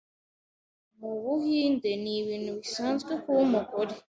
Mu 0.99 1.11
Buhinde 1.23 1.89
ni 2.01 2.11
ibintu 2.21 2.49
bisanzwe 2.59 3.11
kuba 3.21 3.39
umugore 3.47 3.93